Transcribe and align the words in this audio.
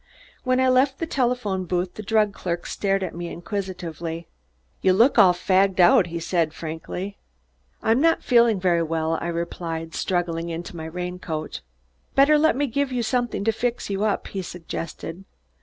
When 0.43 0.59
I 0.59 0.67
left 0.67 0.97
the 0.97 1.05
telephone 1.05 1.65
booth 1.65 1.93
the 1.93 2.01
drug 2.01 2.33
clerk 2.33 2.65
stared 2.65 3.03
at 3.03 3.13
me 3.13 3.27
inquisitively. 3.27 4.27
"You 4.81 4.93
look 4.93 5.19
all 5.19 5.31
fagged 5.35 5.79
out," 5.79 6.07
he 6.07 6.19
said 6.19 6.55
frankly. 6.55 7.19
"I'm 7.83 8.01
not 8.01 8.23
feeling 8.23 8.59
very 8.59 8.81
well," 8.81 9.19
I 9.21 9.27
replied, 9.27 9.93
struggling 9.93 10.49
into 10.49 10.75
my 10.75 10.85
rain 10.85 11.19
coat. 11.19 11.61
"Better 12.15 12.39
let 12.39 12.55
me 12.55 12.65
give 12.65 12.91
you 12.91 13.03
somethin' 13.03 13.43
to 13.43 13.51
fix 13.51 13.91
you 13.91 14.03
up," 14.03 14.25
he 14.29 14.41
suggested. 14.41 15.23